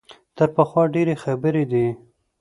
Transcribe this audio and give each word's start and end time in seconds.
تر 0.37 0.47
پخوا 0.55 0.83
ډېرې 0.93 1.15
خبرې 1.23 1.63
دي. 1.71 1.87